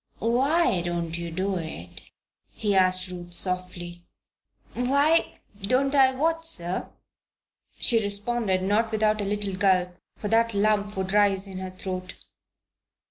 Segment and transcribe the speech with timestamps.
[0.17, 2.01] "Why don't you do it?"
[2.55, 4.01] he asked Ruth, softly.
[4.73, 6.87] "Why don't I do what, sir?"
[7.77, 12.15] she responded, not without a little gulp, for that lump would rise in her throat.